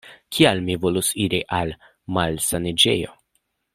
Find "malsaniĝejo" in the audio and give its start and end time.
2.17-3.15